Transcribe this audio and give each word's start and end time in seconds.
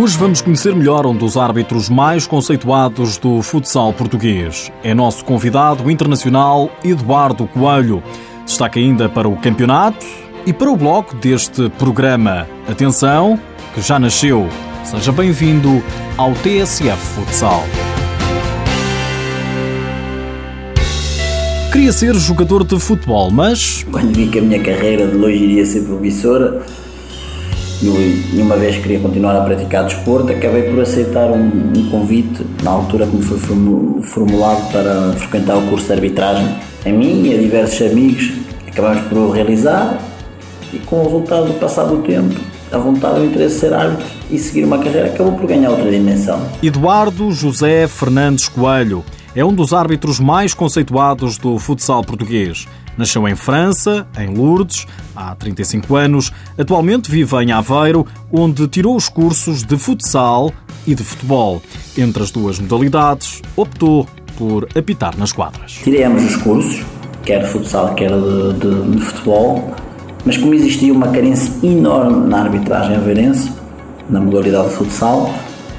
Hoje 0.00 0.16
vamos 0.16 0.40
conhecer 0.40 0.74
melhor 0.74 1.04
um 1.04 1.14
dos 1.14 1.36
árbitros 1.36 1.90
mais 1.90 2.26
conceituados 2.26 3.18
do 3.18 3.42
futsal 3.42 3.92
português. 3.92 4.72
É 4.82 4.94
nosso 4.94 5.22
convidado 5.22 5.90
internacional 5.90 6.70
Eduardo 6.82 7.46
Coelho. 7.46 8.02
Destaca 8.46 8.80
ainda 8.80 9.10
para 9.10 9.28
o 9.28 9.36
campeonato 9.36 10.06
e 10.46 10.54
para 10.54 10.70
o 10.70 10.76
bloco 10.76 11.14
deste 11.16 11.68
programa. 11.78 12.48
Atenção, 12.66 13.38
que 13.74 13.82
já 13.82 13.98
nasceu. 13.98 14.48
Seja 14.84 15.12
bem-vindo 15.12 15.82
ao 16.16 16.32
TSF 16.32 16.96
Futsal. 16.96 17.62
Queria 21.70 21.92
ser 21.92 22.14
jogador 22.14 22.64
de 22.64 22.80
futebol, 22.80 23.30
mas. 23.30 23.84
Quando 23.92 24.16
vi 24.16 24.28
que 24.28 24.38
a 24.38 24.42
minha 24.42 24.62
carreira 24.62 25.06
de 25.06 25.14
longe 25.14 25.44
iria 25.44 25.66
ser 25.66 25.82
promissora 25.82 26.64
e 27.82 28.40
uma 28.40 28.56
vez 28.56 28.76
queria 28.76 29.00
continuar 29.00 29.36
a 29.36 29.40
praticar 29.40 29.84
desporto, 29.84 30.30
acabei 30.30 30.64
por 30.64 30.80
aceitar 30.80 31.30
um, 31.30 31.72
um 31.74 31.90
convite 31.90 32.44
na 32.62 32.70
altura 32.70 33.06
que 33.06 33.16
me 33.16 33.22
foi 33.22 33.38
formulado 34.02 34.70
para 34.70 35.12
frequentar 35.12 35.56
o 35.56 35.62
curso 35.68 35.86
de 35.86 35.92
arbitragem. 35.94 36.56
A 36.84 36.90
mim 36.90 37.26
e 37.26 37.34
a 37.34 37.38
diversos 37.38 37.90
amigos 37.90 38.32
acabamos 38.66 39.02
por 39.08 39.18
o 39.18 39.30
realizar 39.30 39.98
e 40.72 40.78
com 40.78 41.00
o 41.00 41.04
resultado 41.04 41.46
do 41.46 41.54
passado 41.54 41.96
do 41.96 42.02
tempo, 42.02 42.38
a 42.70 42.78
vontade 42.78 43.18
e 43.18 43.22
o 43.22 43.26
interesse 43.26 43.54
de 43.54 43.60
ser 43.60 43.74
árbitro 43.74 44.06
e 44.30 44.38
seguir 44.38 44.64
uma 44.64 44.78
carreira 44.78 45.06
acabou 45.06 45.32
por 45.32 45.46
ganhar 45.46 45.70
outra 45.70 45.90
dimensão. 45.90 46.40
Eduardo 46.62 47.30
José 47.32 47.88
Fernandes 47.88 48.48
Coelho 48.48 49.04
é 49.34 49.44
um 49.44 49.54
dos 49.54 49.72
árbitros 49.72 50.18
mais 50.18 50.54
conceituados 50.54 51.38
do 51.38 51.58
futsal 51.58 52.02
português. 52.02 52.66
Nasceu 52.98 53.26
em 53.28 53.34
França, 53.34 54.06
em 54.18 54.34
Lourdes, 54.34 54.86
há 55.14 55.34
35 55.34 55.96
anos. 55.96 56.32
Atualmente 56.58 57.10
vive 57.10 57.36
em 57.36 57.52
Aveiro, 57.52 58.06
onde 58.30 58.66
tirou 58.68 58.96
os 58.96 59.08
cursos 59.08 59.62
de 59.64 59.78
futsal 59.78 60.52
e 60.86 60.94
de 60.94 61.02
futebol. 61.02 61.62
Entre 61.96 62.22
as 62.22 62.30
duas 62.30 62.58
modalidades, 62.58 63.40
optou 63.56 64.06
por 64.36 64.68
apitar 64.76 65.16
nas 65.16 65.32
quadras. 65.32 65.72
Tirei 65.84 66.02
ambos 66.04 66.24
os 66.24 66.36
cursos, 66.36 66.84
quer 67.24 67.44
de 67.44 67.48
futsal, 67.48 67.94
quer 67.94 68.10
de, 68.10 68.52
de, 68.54 68.96
de 68.96 69.02
futebol, 69.02 69.74
mas 70.24 70.36
como 70.36 70.54
existia 70.54 70.92
uma 70.92 71.08
carência 71.08 71.52
enorme 71.66 72.28
na 72.28 72.42
arbitragem 72.42 72.96
aveirense, 72.96 73.52
na 74.08 74.20
modalidade 74.20 74.70
de 74.70 74.74
futsal, 74.74 75.32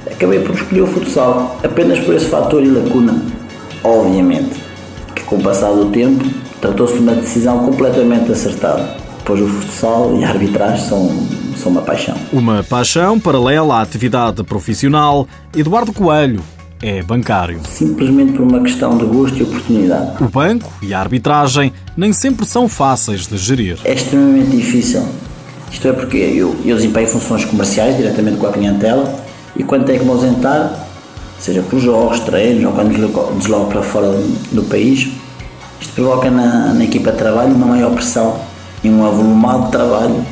acabei 0.09 0.39
por 0.39 0.55
escolher 0.55 0.81
o 0.81 0.87
futsal, 0.87 1.59
apenas 1.63 1.99
por 1.99 2.15
esse 2.15 2.27
fator 2.27 2.63
e 2.63 2.69
lacuna. 2.69 3.40
Obviamente 3.83 4.61
que 5.15 5.23
com 5.23 5.37
o 5.37 5.41
passar 5.41 5.71
do 5.71 5.89
tempo 5.89 6.23
tratou-se 6.59 6.93
de 6.93 6.99
uma 6.99 7.15
decisão 7.15 7.65
completamente 7.65 8.31
acertada, 8.31 8.95
pois 9.25 9.41
o 9.41 9.47
futsal 9.47 10.15
e 10.17 10.23
a 10.23 10.29
arbitragem 10.29 10.87
são, 10.87 11.09
são 11.57 11.71
uma 11.71 11.81
paixão. 11.81 12.15
Uma 12.31 12.63
paixão 12.63 13.19
paralela 13.19 13.75
à 13.75 13.81
atividade 13.81 14.43
profissional. 14.43 15.27
Eduardo 15.55 15.91
Coelho 15.91 16.41
é 16.81 17.01
bancário. 17.01 17.59
Simplesmente 17.67 18.33
por 18.33 18.43
uma 18.43 18.61
questão 18.61 18.97
de 18.97 19.05
gosto 19.05 19.37
e 19.37 19.43
oportunidade. 19.43 20.23
O 20.23 20.27
banco 20.27 20.71
e 20.81 20.93
a 20.93 20.99
arbitragem 20.99 21.73
nem 21.97 22.13
sempre 22.13 22.45
são 22.45 22.67
fáceis 22.67 23.27
de 23.27 23.37
gerir. 23.37 23.77
É 23.83 23.93
extremamente 23.93 24.51
difícil. 24.51 25.03
Isto 25.71 25.87
é 25.87 25.93
porque 25.93 26.17
eu, 26.17 26.55
eu 26.65 26.75
desempenho 26.75 27.07
funções 27.07 27.45
comerciais 27.45 27.95
diretamente 27.97 28.37
com 28.37 28.47
a 28.47 28.51
clientela 28.51 29.15
e 29.55 29.63
quando 29.63 29.85
tenho 29.85 29.99
que 29.99 30.05
me 30.05 30.11
ausentar, 30.11 30.90
seja 31.41 31.63
por 31.63 31.79
jogos, 31.79 32.19
treinos 32.21 32.65
ou 32.65 32.71
quando 32.71 33.37
desloco 33.37 33.71
para 33.71 33.81
fora 33.81 34.07
do 34.51 34.63
país, 34.63 35.09
isto 35.79 35.93
provoca 35.93 36.29
na, 36.29 36.73
na 36.73 36.83
equipa 36.83 37.11
de 37.11 37.17
trabalho 37.17 37.53
uma 37.53 37.65
maior 37.65 37.91
pressão 37.91 38.35
e 38.83 38.89
um 38.89 39.05
avolumado 39.05 39.65
de 39.65 39.71
trabalho, 39.71 40.25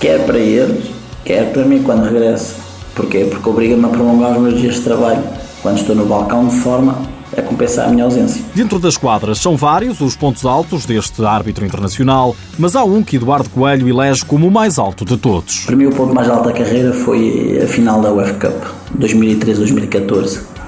quer 0.00 0.24
para 0.24 0.38
eles, 0.38 0.86
quer 1.24 1.52
para 1.52 1.64
mim 1.64 1.82
quando 1.82 2.04
regresso. 2.04 2.54
Porquê? 2.94 3.26
Porque 3.30 3.48
obriga-me 3.48 3.84
a 3.84 3.88
prolongar 3.88 4.32
os 4.32 4.42
meus 4.42 4.60
dias 4.60 4.76
de 4.76 4.82
trabalho 4.82 5.22
quando 5.62 5.78
estou 5.78 5.94
no 5.94 6.06
balcão 6.06 6.46
de 6.46 6.56
forma 6.56 6.96
a 7.36 7.42
compensar 7.42 7.88
a 7.88 7.90
minha 7.90 8.04
ausência. 8.04 8.42
Dentro 8.54 8.78
das 8.78 8.96
quadras 8.96 9.38
são 9.38 9.56
vários 9.56 10.00
os 10.00 10.16
pontos 10.16 10.44
altos 10.44 10.86
deste 10.86 11.24
árbitro 11.24 11.64
internacional, 11.64 12.34
mas 12.58 12.74
há 12.74 12.84
um 12.84 13.02
que 13.02 13.16
Eduardo 13.16 13.50
Coelho 13.50 13.88
elege 13.88 14.24
como 14.24 14.46
o 14.46 14.50
mais 14.50 14.78
alto 14.78 15.04
de 15.04 15.16
todos. 15.16 15.66
Para 15.66 15.76
mim 15.76 15.86
o 15.86 15.92
ponto 15.92 16.14
mais 16.14 16.28
alto 16.28 16.44
da 16.44 16.52
carreira 16.52 16.92
foi 16.92 17.60
a 17.62 17.66
final 17.66 18.00
da 18.00 18.12
UEFA 18.12 18.34
Cup 18.34 18.77
2013-2014 18.96 20.58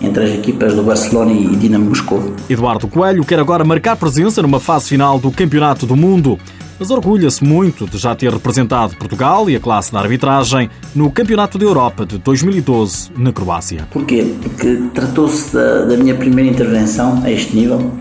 entre 0.00 0.24
as 0.24 0.30
equipas 0.30 0.74
do 0.74 0.82
Barcelona 0.82 1.32
e 1.32 1.56
Dinamo 1.56 1.86
Moscou. 1.86 2.34
Eduardo 2.48 2.88
Coelho 2.88 3.24
quer 3.24 3.38
agora 3.38 3.64
marcar 3.64 3.96
presença 3.96 4.42
numa 4.42 4.60
fase 4.60 4.88
final 4.88 5.18
do 5.18 5.30
Campeonato 5.30 5.86
do 5.86 5.96
Mundo, 5.96 6.38
mas 6.78 6.90
orgulha-se 6.90 7.42
muito 7.42 7.86
de 7.86 7.96
já 7.96 8.14
ter 8.14 8.30
representado 8.30 8.96
Portugal 8.96 9.48
e 9.48 9.56
a 9.56 9.60
classe 9.60 9.92
da 9.92 10.00
arbitragem 10.00 10.68
no 10.94 11.10
Campeonato 11.10 11.56
da 11.56 11.64
Europa 11.64 12.04
de 12.04 12.18
2012 12.18 13.12
na 13.16 13.32
Croácia. 13.32 13.88
Porquê? 13.90 14.34
Porque 14.42 14.82
tratou-se 14.92 15.54
da, 15.54 15.84
da 15.84 15.96
minha 15.96 16.14
primeira 16.14 16.50
intervenção 16.50 17.22
a 17.22 17.30
este 17.30 17.56
nível 17.56 17.92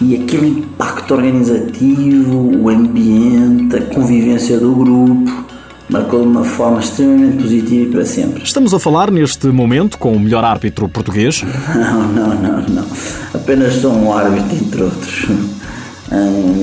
e 0.00 0.14
aquele 0.14 0.46
impacto 0.46 1.14
organizativo, 1.14 2.56
o 2.56 2.68
ambiente, 2.68 3.76
a 3.76 3.80
convivência 3.82 4.58
do 4.60 4.72
grupo, 4.74 5.47
marcou 5.88 6.20
de 6.20 6.26
uma 6.26 6.44
forma 6.44 6.80
extremamente 6.80 7.42
positiva 7.42 7.84
e 7.84 7.90
para 7.90 8.04
sempre. 8.04 8.42
Estamos 8.42 8.74
a 8.74 8.78
falar 8.78 9.10
neste 9.10 9.46
momento 9.48 9.98
com 9.98 10.12
o 10.12 10.20
melhor 10.20 10.44
árbitro 10.44 10.88
português? 10.88 11.42
Não, 11.74 12.08
não, 12.08 12.34
não, 12.34 12.62
não. 12.68 12.84
Apenas 13.34 13.74
sou 13.74 13.92
um 13.92 14.12
árbitro, 14.12 14.56
entre 14.56 14.82
outros. 14.82 15.26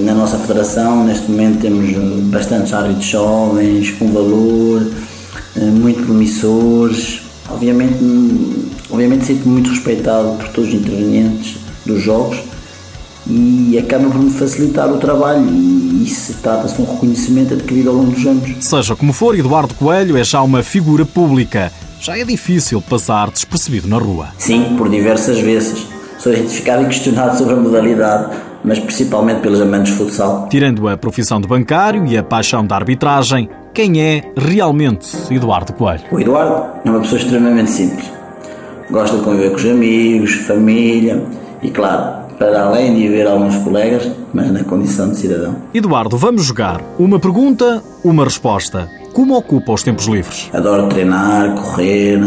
Na 0.03 0.13
nossa 0.13 0.37
federação, 0.37 1.05
neste 1.05 1.29
momento, 1.29 1.61
temos 1.61 1.91
bastantes 2.29 2.73
árbitros 2.73 3.05
jovens, 3.05 3.91
com 3.91 4.11
valor, 4.11 4.81
muito 5.55 6.03
promissores. 6.03 7.21
Obviamente, 7.49 7.99
obviamente 8.89 9.25
sinto-me 9.25 9.53
muito 9.53 9.69
respeitado 9.69 10.35
por 10.37 10.47
todos 10.49 10.69
os 10.69 10.75
intervenientes 10.75 11.57
dos 11.85 12.01
jogos 12.01 12.39
e 13.27 13.77
acaba 13.77 14.09
por 14.09 14.21
me 14.21 14.31
facilitar 14.31 14.91
o 14.91 14.97
trabalho 14.97 15.45
e 16.11 16.73
de 16.73 16.81
um 16.81 16.85
reconhecimento 16.85 17.53
adquirido 17.53 17.89
ao 17.89 17.95
longo 17.95 18.11
dos 18.11 18.25
anos. 18.25 18.51
Seja 18.59 18.95
como 18.95 19.13
for, 19.13 19.37
Eduardo 19.37 19.73
Coelho 19.73 20.17
é 20.17 20.23
já 20.23 20.41
uma 20.41 20.61
figura 20.63 21.05
pública. 21.05 21.71
Já 21.99 22.17
é 22.17 22.23
difícil 22.23 22.81
passar 22.81 23.31
despercebido 23.31 23.87
na 23.87 23.97
rua. 23.97 24.27
Sim, 24.37 24.75
por 24.77 24.89
diversas 24.89 25.39
vezes. 25.39 25.87
Sou 26.19 26.31
identificado 26.31 26.83
e 26.83 26.85
questionado 26.87 27.37
sobre 27.37 27.55
a 27.55 27.57
modalidade, 27.57 28.37
mas 28.63 28.79
principalmente 28.79 29.41
pelos 29.41 29.59
amantes 29.59 29.91
de 29.91 29.97
futsal. 29.97 30.47
Tirando 30.49 30.87
a 30.87 30.97
profissão 30.97 31.41
de 31.41 31.47
bancário 31.47 32.05
e 32.05 32.17
a 32.17 32.23
paixão 32.23 32.65
da 32.65 32.75
arbitragem, 32.75 33.49
quem 33.73 34.01
é 34.01 34.23
realmente 34.37 35.07
Eduardo 35.29 35.73
Coelho? 35.73 36.03
O 36.11 36.19
Eduardo 36.19 36.79
é 36.85 36.89
uma 36.89 37.01
pessoa 37.01 37.19
extremamente 37.19 37.71
simples. 37.71 38.05
Gosta 38.89 39.17
de 39.17 39.23
conviver 39.23 39.49
com 39.49 39.57
os 39.57 39.65
amigos, 39.65 40.33
família 40.47 41.23
e, 41.61 41.69
claro, 41.71 42.24
para 42.37 42.63
além 42.63 42.95
de 42.95 43.07
ver 43.07 43.27
alguns 43.27 43.55
colegas, 43.57 44.09
mas 44.33 44.51
na 44.51 44.63
condição 44.63 45.09
de 45.09 45.17
cidadão. 45.17 45.55
Eduardo, 45.73 46.17
vamos 46.17 46.45
jogar. 46.45 46.81
Uma 46.97 47.19
pergunta, 47.19 47.81
uma 48.03 48.23
resposta. 48.23 48.89
Como 49.13 49.35
ocupa 49.35 49.71
os 49.71 49.83
tempos 49.83 50.07
livres? 50.07 50.49
Adoro 50.53 50.87
treinar, 50.87 51.55
correr, 51.55 52.19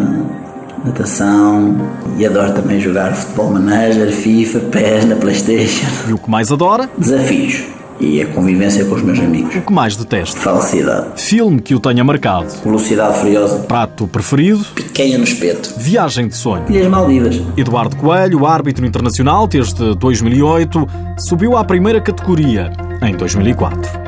natação 0.85 1.77
e 2.17 2.27
adoro 2.27 2.55
também 2.55 2.81
jogar 2.81 3.15
futebol 3.15 3.51
manager, 3.51 4.11
FIFA, 4.11 4.61
PES 4.61 5.05
na 5.05 5.17
Playstation. 5.17 5.87
E 6.09 6.13
o 6.13 6.19
que 6.19 6.31
mais 6.31 6.51
adora? 6.51 6.89
Desafios 6.97 7.78
e 8.01 8.23
a 8.23 8.27
convivência 8.27 8.85
com 8.85 8.95
os 8.95 9.03
meus 9.03 9.19
amigos. 9.19 9.55
O 9.55 9.61
que 9.61 9.73
mais 9.73 9.97
detesta? 9.97 10.41
Falsidade. 10.41 11.21
Filme 11.21 11.61
que 11.61 11.75
o 11.75 11.81
tenha 11.81 12.05
marcado? 12.05 12.49
Velocidade 12.65 13.19
Furiosa. 13.19 13.61
Prato 13.61 14.07
preferido? 14.07 14.65
Picanha 14.75 15.19
no 15.19 15.25
espeto. 15.25 15.75
Viagem 15.79 16.29
de 16.29 16.37
sonho? 16.37 16.65
Ilhas 16.69 16.89
Maldivas. 16.89 17.41
Eduardo 17.57 17.97
Coelho, 17.97 18.47
árbitro 18.47 18.87
internacional 18.87 19.47
desde 19.47 19.95
2008, 19.95 20.87
subiu 21.19 21.57
à 21.57 21.65
primeira 21.65 22.01
categoria 22.01 22.73
em 23.03 23.17
2004. 23.17 24.08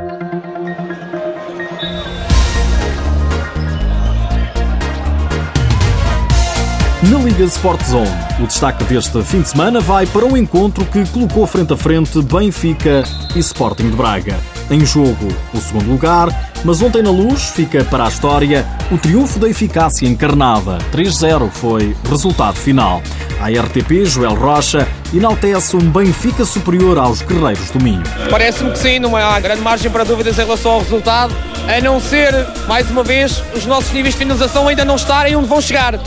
Na 7.03 7.17
Liga 7.19 7.45
Sport 7.45 7.83
Zone, 7.85 8.11
o 8.41 8.47
destaque 8.47 8.85
deste 8.85 9.23
fim 9.23 9.41
de 9.41 9.49
semana 9.49 9.81
vai 9.81 10.07
para 10.07 10.27
um 10.27 10.37
encontro 10.37 10.85
que 10.85 11.03
colocou 11.09 11.47
frente 11.47 11.73
a 11.73 11.77
frente 11.77 12.21
Benfica 12.21 13.03
e 13.35 13.39
Sporting 13.39 13.89
de 13.89 13.97
Braga. 13.97 14.39
Em 14.71 14.85
jogo, 14.85 15.29
o 15.55 15.57
segundo 15.57 15.91
lugar, 15.91 16.29
mas 16.63 16.83
ontem 16.83 17.03
na 17.03 17.11
luz 17.11 17.53
fica 17.53 17.83
para 17.85 18.05
a 18.05 18.09
história 18.09 18.67
o 18.91 18.99
triunfo 18.99 19.39
da 19.39 19.49
eficácia 19.49 20.07
encarnada. 20.07 20.77
3-0 20.93 21.51
foi 21.51 21.97
resultado 22.11 22.57
final. 22.57 23.01
A 23.41 23.49
RTP, 23.49 24.05
Joel 24.05 24.35
Rocha, 24.35 24.87
enaltece 25.15 25.77
um 25.77 25.91
Benfica 25.91 26.45
superior 26.45 26.99
aos 26.99 27.23
Guerreiros 27.23 27.71
do 27.71 27.83
Minho. 27.83 28.03
Parece-me 28.29 28.73
que 28.73 28.79
sim, 28.79 28.99
não 28.99 29.17
há 29.17 29.41
grande 29.41 29.63
margem 29.63 29.91
para 29.91 30.05
dúvidas 30.05 30.39
em 30.39 30.43
relação 30.43 30.73
ao 30.73 30.81
resultado, 30.81 31.35
a 31.67 31.81
não 31.81 31.99
ser, 31.99 32.35
mais 32.69 32.91
uma 32.91 33.03
vez, 33.03 33.43
os 33.57 33.65
nossos 33.65 33.91
níveis 33.91 34.13
de 34.13 34.19
finalização 34.19 34.69
ainda 34.69 34.85
não 34.85 34.97
estarem 34.97 35.35
onde 35.35 35.49
vão 35.49 35.63
chegar 35.63 35.99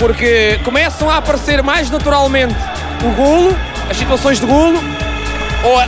porque 0.00 0.58
começam 0.64 1.08
a 1.10 1.18
aparecer 1.18 1.62
mais 1.62 1.90
naturalmente 1.90 2.56
o 3.04 3.10
golo, 3.14 3.54
as 3.88 3.96
situações 3.96 4.40
de 4.40 4.46
golo, 4.46 4.80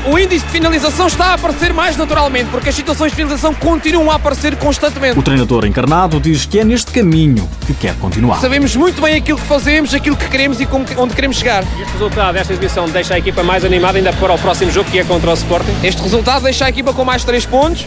o 0.06 0.18
índice 0.18 0.44
de 0.44 0.52
finalização 0.52 1.06
está 1.06 1.28
a 1.28 1.34
aparecer 1.34 1.72
mais 1.72 1.96
naturalmente, 1.96 2.50
porque 2.50 2.68
as 2.68 2.74
situações 2.74 3.10
de 3.10 3.16
finalização 3.16 3.54
continuam 3.54 4.10
a 4.10 4.16
aparecer 4.16 4.54
constantemente. 4.56 5.18
O 5.18 5.22
treinador 5.22 5.64
encarnado 5.64 6.20
diz 6.20 6.44
que 6.44 6.60
é 6.60 6.64
neste 6.64 6.92
caminho 6.92 7.48
que 7.66 7.72
quer 7.72 7.94
continuar. 7.96 8.38
Sabemos 8.38 8.76
muito 8.76 9.00
bem 9.00 9.16
aquilo 9.16 9.38
que 9.38 9.46
fazemos, 9.46 9.94
aquilo 9.94 10.14
que 10.14 10.28
queremos 10.28 10.60
e 10.60 10.68
onde 10.98 11.14
queremos 11.14 11.38
chegar. 11.38 11.64
E 11.78 11.82
este 11.82 11.92
resultado 11.92 12.34
desta 12.34 12.52
exibição 12.52 12.84
deixa 12.90 13.14
a 13.14 13.18
equipa 13.18 13.42
mais 13.42 13.64
animada 13.64 13.96
ainda 13.96 14.12
para 14.12 14.34
o 14.34 14.38
próximo 14.38 14.70
jogo 14.70 14.90
que 14.90 14.98
é 14.98 15.04
contra 15.04 15.30
o 15.30 15.34
Sporting? 15.34 15.74
Este 15.82 16.02
resultado 16.02 16.42
deixa 16.42 16.66
a 16.66 16.68
equipa 16.68 16.92
com 16.92 17.04
mais 17.04 17.24
3 17.24 17.46
pontos 17.46 17.86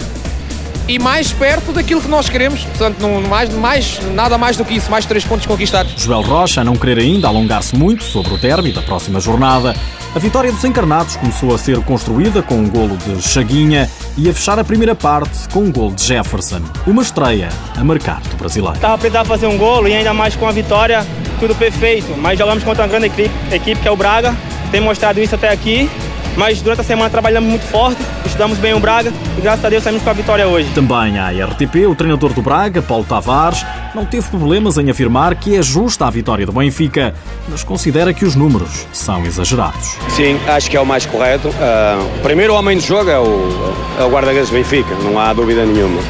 e 0.88 1.00
mais 1.00 1.32
perto 1.32 1.72
daquilo 1.72 2.02
que 2.02 2.08
nós 2.08 2.30
queremos. 2.30 2.64
Portanto, 2.64 3.00
não, 3.00 3.22
mais, 3.22 3.54
mais, 3.54 4.00
nada 4.14 4.38
mais 4.38 4.58
do 4.58 4.66
que 4.66 4.76
isso, 4.76 4.90
mais 4.90 5.06
três 5.06 5.24
pontos 5.24 5.46
conquistados. 5.46 5.94
Joel 5.98 6.22
Rocha, 6.22 6.62
a 6.62 6.64
não 6.64 6.76
querer 6.76 7.00
ainda 7.00 7.28
alongar-se 7.28 7.76
muito 7.76 8.04
sobre 8.04 8.34
o 8.34 8.38
derby 8.38 8.72
da 8.72 8.82
próxima 8.82 9.20
jornada, 9.20 9.76
a 10.16 10.20
vitória 10.20 10.52
dos 10.52 10.64
encarnados 10.64 11.18
começou 11.18 11.54
a 11.54 11.58
ser 11.58 11.78
construída 11.82 12.42
com 12.42 12.56
um 12.56 12.70
golo 12.70 12.96
de 12.98 13.22
Chaguinha 13.22 13.90
e 14.18 14.30
a 14.30 14.34
fechar 14.34 14.58
a 14.58 14.64
primeira 14.64 14.96
parte 14.96 15.50
com 15.52 15.60
um 15.60 15.72
golo 15.72 15.94
de 15.94 16.04
Jefferson. 16.04 16.62
Uma 16.88 17.02
estreia 17.02 17.50
a 17.76 17.84
marcar 17.84 18.22
do 18.22 18.38
brasileiro. 18.38 18.76
Estava 18.76 18.94
a 18.94 18.98
precisar 18.98 19.26
fazer 19.26 19.48
um 19.48 19.58
golo 19.58 19.88
e 19.88 19.94
ainda 19.94 20.14
mais 20.14 20.36
com 20.36 20.48
a 20.48 20.52
vitória, 20.52 21.06
tudo 21.40 21.54
perfeito. 21.56 22.16
Mas 22.18 22.40
jogamos 22.40 22.64
contra 22.64 22.84
uma 22.84 22.88
grande 22.88 23.08
equipe, 23.08 23.32
equipe 23.52 23.82
que 23.82 23.88
é 23.88 23.92
o 23.92 23.98
Braga. 23.98 24.34
Tem 24.72 24.80
mostrado 24.80 25.20
isso 25.20 25.36
até 25.36 25.50
aqui 25.50 25.90
mas 26.36 26.62
durante 26.62 26.82
a 26.82 26.84
semana 26.84 27.10
trabalhamos 27.10 27.50
muito 27.50 27.66
forte, 27.66 28.02
estudamos 28.26 28.58
bem 28.58 28.74
o 28.74 28.80
Braga 28.80 29.12
e 29.38 29.42
graças 29.42 29.64
a 29.64 29.70
Deus 29.70 29.84
saímos 29.84 30.04
com 30.04 30.10
a 30.10 30.14
vitória 30.14 30.48
hoje. 30.48 30.70
Também 30.74 31.18
à 31.18 31.30
RTP, 31.30 31.88
o 31.88 31.96
treinador 31.96 32.34
do 32.34 32.42
Braga, 32.42 32.82
Paulo 32.82 33.06
Tavares, 33.06 33.66
não 33.94 34.06
teve 34.06 34.28
problemas 34.28 34.78
em 34.78 34.90
afirmar 34.90 35.36
que 35.36 35.56
é 35.56 35.62
justa 35.62 36.06
a 36.06 36.10
vitória 36.10 36.46
do 36.46 36.52
Benfica, 36.52 37.14
mas 37.50 37.64
considera 37.64 38.14
que 38.14 38.26
os 38.26 38.36
números 38.36 38.86
são 38.92 39.26
exagerados. 39.26 39.98
Sim, 40.10 40.40
acho 40.48 40.70
que 40.70 40.78
é 40.78 40.82
o 40.82 40.86
mais 40.86 41.06
correto. 41.06 41.48
Uh, 41.50 42.22
primeiro 42.22 42.54
o 42.54 42.58
homem 42.58 42.78
do 42.78 42.84
jogo 42.84 43.10
é 43.10 43.20
o, 43.20 43.74
é 44.00 44.04
o 44.04 44.10
guarda-redes 44.10 44.50
Benfica, 44.50 44.94
não 45.04 45.20
há 45.20 45.34
dúvida 45.34 45.66
nenhuma. 45.66 46.02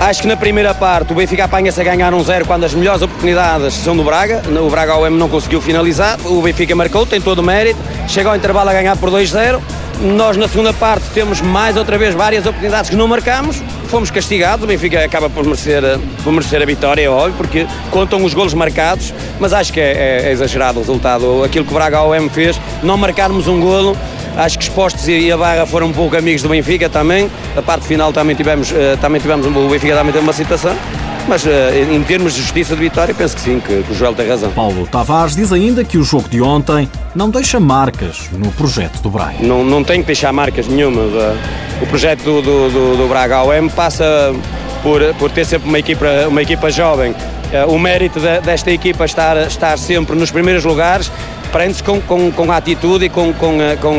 Acho 0.00 0.22
que 0.22 0.28
na 0.28 0.36
primeira 0.36 0.74
parte 0.74 1.12
o 1.12 1.16
Benfica 1.16 1.44
apanha-se 1.44 1.80
a 1.80 1.84
ganhar 1.84 2.12
um 2.12 2.22
zero 2.22 2.44
quando 2.44 2.64
as 2.64 2.74
melhores 2.74 3.00
oportunidades 3.00 3.74
são 3.74 3.96
do 3.96 4.04
Braga. 4.04 4.42
O 4.60 4.68
Braga 4.68 4.92
ao 4.92 5.06
M 5.06 5.16
não 5.16 5.28
conseguiu 5.28 5.60
finalizar. 5.60 6.18
O 6.26 6.42
Benfica 6.42 6.74
marcou, 6.74 7.06
tem 7.06 7.20
todo 7.20 7.38
o 7.38 7.42
mérito. 7.42 7.78
Chega 8.08 8.28
ao 8.28 8.36
intervalo 8.36 8.68
a 8.70 8.72
ganhar 8.72 8.96
por 8.96 9.10
2-0. 9.10 9.60
Nós 10.00 10.36
na 10.36 10.48
segunda 10.48 10.72
parte 10.72 11.06
temos 11.14 11.40
mais 11.40 11.76
outra 11.76 11.96
vez 11.96 12.14
várias 12.14 12.44
oportunidades 12.44 12.90
que 12.90 12.96
não 12.96 13.06
marcamos. 13.06 13.62
Fomos 13.88 14.10
castigados. 14.10 14.64
O 14.64 14.66
Benfica 14.66 15.02
acaba 15.04 15.30
por 15.30 15.44
merecer, 15.44 15.82
por 16.22 16.32
merecer 16.32 16.60
a 16.60 16.66
vitória, 16.66 17.02
é 17.02 17.08
óbvio, 17.08 17.34
porque 17.36 17.66
contam 17.90 18.22
os 18.24 18.34
golos 18.34 18.52
marcados. 18.52 19.14
Mas 19.38 19.52
acho 19.52 19.72
que 19.72 19.80
é, 19.80 19.92
é, 19.92 20.28
é 20.28 20.32
exagerado 20.32 20.78
o 20.78 20.82
resultado. 20.82 21.44
Aquilo 21.44 21.64
que 21.64 21.70
o 21.70 21.74
Braga 21.74 21.98
ao 21.98 22.14
M 22.14 22.28
fez, 22.28 22.60
não 22.82 22.98
marcarmos 22.98 23.46
um 23.46 23.60
golo 23.60 23.96
Acho 24.36 24.58
que 24.58 24.64
os 24.64 24.70
postos 24.70 25.06
e 25.06 25.30
a 25.30 25.36
barra 25.36 25.64
foram 25.64 25.86
um 25.88 25.92
pouco 25.92 26.16
amigos 26.16 26.42
do 26.42 26.48
Benfica 26.48 26.88
também. 26.88 27.30
A 27.56 27.62
parte 27.62 27.86
final 27.86 28.12
também 28.12 28.34
tivemos, 28.34 28.72
eh, 28.72 28.96
também 29.00 29.20
tivemos 29.20 29.46
o 29.46 29.68
Benfica 29.68 29.94
também 29.94 30.12
teve 30.12 30.24
uma 30.24 30.32
situação. 30.32 30.76
Mas 31.28 31.46
eh, 31.46 31.86
em 31.90 32.02
termos 32.02 32.34
de 32.34 32.42
justiça 32.42 32.74
de 32.74 32.80
vitória, 32.80 33.14
penso 33.14 33.36
que 33.36 33.40
sim, 33.40 33.60
que, 33.60 33.82
que 33.82 33.92
o 33.92 33.94
Joel 33.94 34.14
tem 34.14 34.28
razão. 34.28 34.50
Paulo 34.50 34.86
Tavares 34.86 35.36
diz 35.36 35.52
ainda 35.52 35.84
que 35.84 35.96
o 35.96 36.02
jogo 36.02 36.28
de 36.28 36.42
ontem 36.42 36.88
não 37.14 37.30
deixa 37.30 37.58
marcas 37.60 38.28
no 38.32 38.50
projeto 38.52 39.00
do 39.00 39.08
Braga. 39.08 39.36
Não, 39.40 39.64
não 39.64 39.82
tem 39.84 40.00
que 40.00 40.06
deixar 40.06 40.32
marcas 40.32 40.66
nenhuma. 40.66 41.02
O 41.80 41.86
projeto 41.86 42.22
do, 42.24 42.42
do, 42.42 42.70
do, 42.70 42.96
do 42.96 43.08
Braga 43.08 43.42
OM 43.42 43.68
passa 43.68 44.34
por, 44.82 45.00
por 45.14 45.30
ter 45.30 45.46
sempre 45.46 45.68
uma 45.68 45.78
equipa, 45.78 46.06
uma 46.28 46.42
equipa 46.42 46.70
jovem. 46.70 47.14
Eh, 47.52 47.64
o 47.66 47.78
mérito 47.78 48.20
desta 48.44 48.70
equipa 48.70 49.04
estar, 49.04 49.36
estar 49.46 49.78
sempre 49.78 50.16
nos 50.16 50.30
primeiros 50.30 50.64
lugares 50.64 51.10
prende-se 51.54 51.84
com, 51.84 52.00
com, 52.00 52.32
com 52.32 52.50
a 52.50 52.56
atitude 52.56 53.04
e 53.04 53.08
com, 53.08 53.32
com, 53.32 53.58
com, 53.80 53.98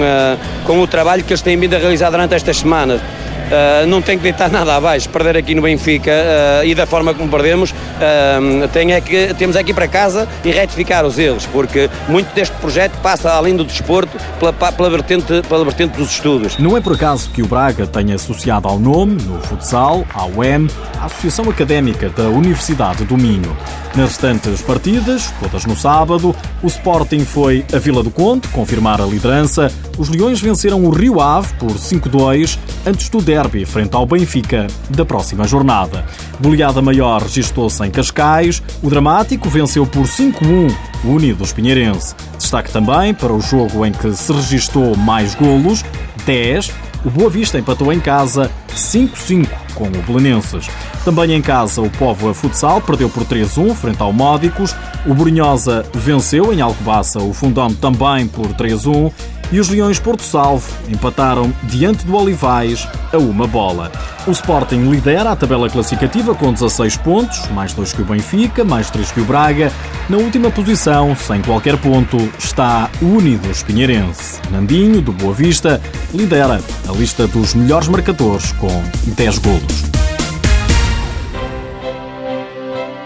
com 0.66 0.82
o 0.82 0.86
trabalho 0.86 1.24
que 1.24 1.32
eles 1.32 1.42
têm 1.42 1.56
vindo 1.56 1.74
a 1.74 1.78
realizar 1.78 2.10
durante 2.10 2.36
estas 2.36 2.58
semanas. 2.58 3.00
Uh, 3.00 3.86
não 3.88 4.02
tem 4.02 4.18
que 4.18 4.24
deitar 4.24 4.50
nada 4.52 4.76
abaixo. 4.76 5.08
Perder 5.08 5.38
aqui 5.38 5.56
no 5.56 5.62
Benfica 5.62 6.12
uh, 6.12 6.66
e 6.66 6.76
da 6.76 6.86
forma 6.86 7.14
como 7.14 7.30
perdemos, 7.30 7.72
uh, 7.72 8.68
tem 8.74 8.92
é 8.92 9.00
que, 9.00 9.34
temos 9.36 9.56
aqui 9.56 9.74
para 9.74 9.88
casa 9.88 10.28
e 10.44 10.52
retificar 10.52 11.06
os 11.06 11.18
erros, 11.18 11.46
porque 11.46 11.90
muito 12.10 12.34
deste 12.34 12.54
projeto 12.58 12.98
passa 13.02 13.32
além 13.32 13.56
do 13.56 13.64
desporto 13.64 14.18
pela, 14.38 14.52
pela, 14.52 14.90
vertente, 14.90 15.42
pela 15.48 15.64
vertente 15.64 15.96
dos 15.96 16.12
estudos. 16.12 16.58
Não 16.58 16.76
é 16.76 16.82
por 16.82 16.94
acaso 16.94 17.30
que 17.30 17.42
o 17.42 17.48
Braga 17.48 17.88
tenha 17.88 18.16
associado 18.16 18.68
ao 18.68 18.78
nome, 18.78 19.22
no 19.22 19.40
futsal, 19.42 20.06
à 20.14 20.26
UEM, 20.26 20.68
a 21.00 21.06
Associação 21.06 21.50
Académica 21.50 22.10
da 22.10 22.24
Universidade 22.24 23.06
do 23.06 23.16
Minho. 23.16 23.56
Nas 23.96 24.10
restantes 24.10 24.62
partidas, 24.62 25.34
todas 25.40 25.66
no 25.66 25.74
sábado, 25.74 26.36
o 26.62 26.68
Sporting 26.68 27.24
foi 27.24 27.66
a 27.74 27.78
Vila 27.78 28.04
do 28.04 28.12
Conde 28.12 28.46
confirmar 28.50 29.00
a 29.00 29.06
liderança. 29.06 29.72
Os 29.98 30.10
Leões 30.10 30.42
venceram 30.42 30.84
o 30.84 30.90
Rio 30.90 31.22
Ave 31.22 31.54
por 31.54 31.72
5-2 31.72 32.60
antes 32.86 33.08
do 33.08 33.22
derby 33.22 33.64
frente 33.64 33.96
ao 33.96 34.06
Benfica 34.06 34.68
da 34.90 35.06
próxima 35.06 35.48
jornada. 35.48 36.04
Goleada 36.42 36.82
maior 36.82 37.22
registrou-se 37.22 37.82
em 37.86 37.90
Cascais. 37.90 38.62
O 38.84 38.90
Dramático 38.90 39.50
venceu 39.50 39.86
por 39.86 40.04
5-1 40.04 40.76
o 41.06 41.08
Unidos 41.08 41.54
Pinheirense. 41.54 42.16
Destaque 42.38 42.74
também 42.74 43.14
para 43.14 43.32
o 43.32 43.40
jogo 43.40 43.86
em 43.86 43.94
que 43.94 44.14
se 44.14 44.34
registrou 44.34 44.98
mais 44.98 45.36
golos, 45.36 45.86
10. 46.26 46.70
O 47.06 47.10
Boa 47.12 47.30
Vista 47.30 47.60
empatou 47.60 47.94
em 47.94 48.00
casa 48.00 48.50
5-5 48.70 49.48
com 49.76 49.86
o 49.86 50.02
Belenenses. 50.08 50.68
Também 51.04 51.34
em 51.34 51.42
casa, 51.42 51.80
o 51.80 51.90
Povo 51.92 52.30
a 52.30 52.34
Futsal 52.34 52.82
perdeu 52.82 53.08
por 53.12 53.24
3-1 53.24 53.76
frente 53.76 54.02
ao 54.02 54.12
Módicos. 54.12 54.76
O 55.06 55.14
Borinhosa 55.14 55.86
venceu 55.94 56.52
em 56.52 56.62
Alcobaça 56.62 57.20
o 57.20 57.32
Fundão 57.32 57.72
também 57.72 58.28
por 58.28 58.48
3-1 58.48 59.12
e 59.52 59.60
os 59.60 59.70
Leões 59.70 60.00
Porto 60.00 60.24
Salvo 60.24 60.68
empataram 60.90 61.54
diante 61.64 62.06
do 62.06 62.16
Olivais 62.16 62.88
a 63.12 63.18
uma 63.18 63.48
bola. 63.48 63.92
O 64.28 64.32
Sporting 64.32 64.90
lidera 64.90 65.32
a 65.32 65.36
tabela 65.36 65.70
classificativa 65.70 66.34
com 66.34 66.52
16 66.52 66.98
pontos, 66.98 67.48
mais 67.50 67.74
2 67.74 67.94
que 67.94 68.02
o 68.02 68.06
Benfica, 68.06 68.64
mais 68.64 68.90
3 68.90 69.12
que 69.12 69.22
o 69.22 69.26
Braga. 69.26 69.72
Na 70.10 70.18
última 70.18 70.50
posição, 70.50 71.16
sem 71.16 71.42
qualquer 71.42 71.78
ponto, 71.78 72.18
está 72.38 72.90
o 73.02 73.06
Unidos 73.06 73.64
Pinheirense. 73.64 74.40
Nandinho, 74.52 75.02
do 75.02 75.12
Boa 75.12 75.34
Vista, 75.34 75.82
lidera 76.14 76.62
a 76.88 76.92
lista 76.92 77.28
dos 77.28 77.54
melhores 77.54 77.88
marcadores 77.88 78.52
com 78.54 78.84
10 79.16 79.38
golos. 79.40 79.95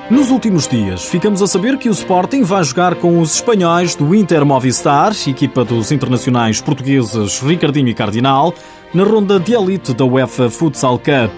Nos 0.10 0.32
últimos 0.32 0.68
dias, 0.68 1.06
ficamos 1.06 1.40
a 1.40 1.46
saber 1.46 1.78
que 1.78 1.88
o 1.88 1.92
Sporting 1.92 2.42
vai 2.42 2.64
jogar 2.64 2.96
com 2.96 3.22
os 3.22 3.36
espanhóis 3.36 3.94
do 3.94 4.16
Inter 4.16 4.44
Movistar, 4.44 5.14
equipa 5.28 5.64
dos 5.64 5.92
internacionais 5.92 6.60
portugueses 6.60 7.40
Ricardinho 7.40 7.90
e 7.90 7.94
Cardinal, 7.94 8.52
na 8.92 9.04
ronda 9.04 9.40
de 9.40 9.54
elite 9.54 9.94
da 9.94 10.04
UEFA 10.04 10.50
Futsal 10.50 10.98
Cup. 10.98 11.32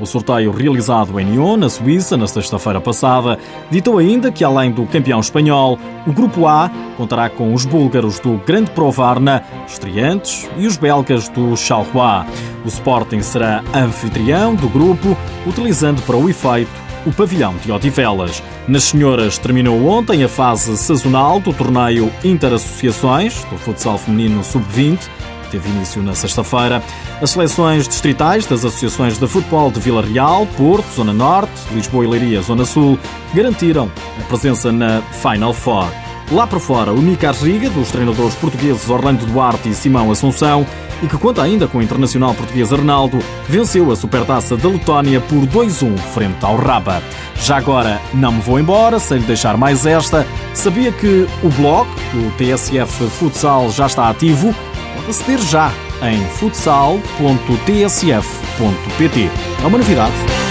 O 0.00 0.06
sorteio 0.06 0.52
realizado 0.52 1.20
em 1.20 1.32
Lyon, 1.32 1.58
na 1.58 1.68
Suíça, 1.68 2.16
na 2.16 2.26
sexta-feira 2.26 2.80
passada, 2.80 3.38
ditou 3.70 3.98
ainda 3.98 4.32
que, 4.32 4.42
além 4.42 4.72
do 4.72 4.86
campeão 4.86 5.20
espanhol, 5.20 5.78
o 6.06 6.12
Grupo 6.12 6.46
A 6.46 6.70
contará 6.96 7.28
com 7.28 7.52
os 7.52 7.66
búlgaros 7.66 8.18
do 8.20 8.38
Grande 8.38 8.70
Provarna, 8.70 9.44
estreantes, 9.68 10.48
e 10.56 10.66
os 10.66 10.78
belgas 10.78 11.28
do 11.28 11.54
Charleroi. 11.58 12.24
O 12.64 12.68
Sporting 12.68 13.20
será 13.20 13.62
anfitrião 13.74 14.54
do 14.54 14.68
grupo, 14.70 15.14
utilizando 15.46 16.00
para 16.02 16.16
o 16.16 16.28
efeito 16.28 16.83
o 17.06 17.12
pavilhão 17.12 17.54
de 17.56 17.70
Odivelas. 17.70 18.42
Nas 18.66 18.84
senhoras 18.84 19.38
terminou 19.38 19.86
ontem 19.86 20.24
a 20.24 20.28
fase 20.28 20.76
sazonal 20.76 21.40
do 21.40 21.52
torneio 21.52 22.10
Interassociações 22.22 23.44
do 23.44 23.58
futsal 23.58 23.98
feminino 23.98 24.42
sub-20, 24.42 24.98
que 25.44 25.50
teve 25.50 25.68
início 25.68 26.02
na 26.02 26.14
sexta-feira. 26.14 26.82
As 27.20 27.30
seleções 27.30 27.86
distritais 27.86 28.46
das 28.46 28.64
associações 28.64 29.18
de 29.18 29.26
futebol 29.26 29.70
de 29.70 29.80
Vila 29.80 30.02
Real, 30.02 30.46
Porto, 30.56 30.86
Zona 30.94 31.12
Norte, 31.12 31.52
Lisboa 31.72 32.04
e 32.04 32.08
Leiria, 32.08 32.42
Zona 32.42 32.64
Sul, 32.64 32.98
garantiram 33.34 33.90
a 34.20 34.24
presença 34.24 34.72
na 34.72 35.02
Final 35.22 35.52
Four. 35.52 36.03
Lá 36.32 36.46
por 36.46 36.58
fora, 36.58 36.92
o 36.92 37.00
Nica 37.00 37.32
Riga, 37.32 37.68
dos 37.70 37.90
treinadores 37.90 38.34
portugueses 38.34 38.88
Orlando 38.88 39.26
Duarte 39.26 39.68
e 39.68 39.74
Simão 39.74 40.10
Assunção, 40.10 40.66
e 41.02 41.06
que 41.06 41.18
conta 41.18 41.42
ainda 41.42 41.68
com 41.68 41.78
o 41.78 41.82
internacional 41.82 42.34
português 42.34 42.72
Arnaldo, 42.72 43.18
venceu 43.48 43.90
a 43.92 43.96
Supertaça 43.96 44.56
da 44.56 44.68
Letónia 44.68 45.20
por 45.20 45.46
2-1 45.46 45.98
frente 45.98 46.44
ao 46.44 46.56
Raba. 46.56 47.02
Já 47.36 47.58
agora, 47.58 48.00
não 48.12 48.32
me 48.32 48.40
vou 48.40 48.58
embora 48.58 48.98
sem 48.98 49.18
lhe 49.18 49.26
deixar 49.26 49.56
mais 49.56 49.84
esta. 49.84 50.26
Sabia 50.54 50.90
que 50.92 51.28
o 51.42 51.48
blog, 51.50 51.86
o 52.14 52.30
TSF 52.38 53.10
Futsal, 53.10 53.70
já 53.70 53.86
está 53.86 54.08
ativo? 54.08 54.54
Pode 54.96 55.10
aceder 55.10 55.40
já 55.40 55.70
em 56.02 56.24
futsal.tsf.pt. 56.38 56.90
É 59.62 59.66
uma 59.66 59.78
novidade. 59.78 60.43